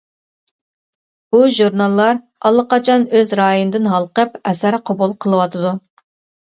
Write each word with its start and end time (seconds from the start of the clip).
بۇ 1.35 1.41
ژۇرناللار 1.57 2.19
ئاللىقاچان 2.51 3.07
ئۆز 3.13 3.37
رايونىدىن 3.43 3.93
ھالقىپ 3.95 4.43
ئەسەر 4.45 4.83
قوبۇل 4.91 5.19
قىلىۋاتىدۇ. 5.25 5.81